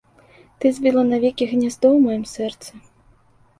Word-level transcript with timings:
Ты 0.63 0.71
звіла 0.77 1.03
навекі 1.11 1.49
гняздо 1.53 1.87
ў 1.95 2.09
маім 2.09 2.25
сэрцы. 2.35 2.71